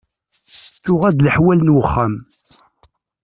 [0.83, 2.13] Tuɣ-d leḥwal n wexxam.